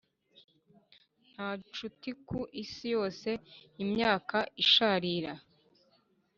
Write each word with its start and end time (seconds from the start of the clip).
nta 1.31 1.49
nshuti 1.67 2.09
ku 2.27 2.39
isi 2.63 2.85
yose. 2.95 3.29
imyaka 3.83 4.37
isharira 4.63 5.33